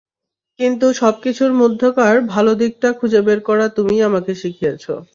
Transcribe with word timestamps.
কিন্ত 0.59 0.81
সব 1.01 1.15
কিছুর 1.23 1.51
মধ্যকার 1.61 2.15
ভালো 2.33 2.51
দিকটা 2.61 2.89
খুঁজে 2.99 3.21
বের 3.27 3.39
করা 3.47 3.65
তুমিই 3.77 4.05
আমাকে 4.09 4.31
শিখিয়েছ। 4.41 4.83